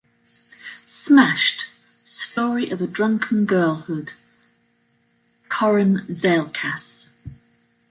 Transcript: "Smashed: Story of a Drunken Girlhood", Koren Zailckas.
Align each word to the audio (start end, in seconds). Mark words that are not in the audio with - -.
"Smashed: 0.87 1.67
Story 2.03 2.71
of 2.71 2.81
a 2.81 2.87
Drunken 2.87 3.45
Girlhood", 3.45 4.13
Koren 5.47 6.07
Zailckas. 6.07 7.09